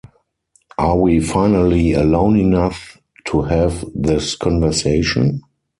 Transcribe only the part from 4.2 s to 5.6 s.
conversation?